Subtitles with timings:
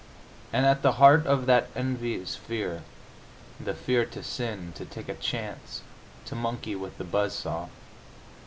[0.51, 2.81] And at the heart of that envy is fear
[3.59, 5.83] the fear to sin, to take a chance,
[6.25, 7.69] to monkey with the buzzsaw.